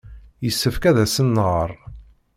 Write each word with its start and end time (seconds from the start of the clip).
Yessefk 0.45 0.83
ad 0.89 0.97
asen-nɣer. 1.03 1.69